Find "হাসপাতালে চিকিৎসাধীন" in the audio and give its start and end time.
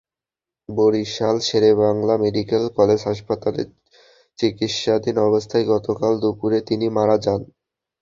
3.05-5.15